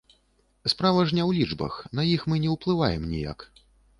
[0.71, 3.39] Справа ж не ў лічбах, на іх мы не ўплываем ніяк.